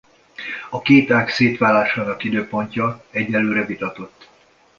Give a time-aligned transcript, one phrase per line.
[0.69, 4.29] A két ág szétválásának időpontja egyelőre vitatott.